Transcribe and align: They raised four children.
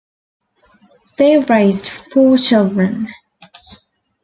They 1.19 1.37
raised 1.43 1.87
four 1.87 2.35
children. 2.39 3.13